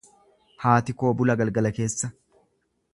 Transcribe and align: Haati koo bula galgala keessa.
Haati 0.63 0.95
koo 1.03 1.13
bula 1.21 1.37
galgala 1.43 1.73
keessa. 1.77 2.11